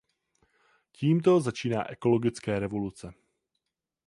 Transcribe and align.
Tímto 0.91 1.39
začíná 1.39 1.89
ekologické 1.91 2.59
revoluce. 2.59 3.13